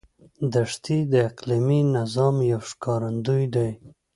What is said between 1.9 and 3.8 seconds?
نظام یو ښکارندوی دی.